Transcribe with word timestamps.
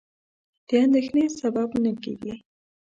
د 0.67 0.69
اندېښنې 0.85 1.23
سبب 1.39 1.69
نه 1.83 1.91
کېږي. 2.03 2.33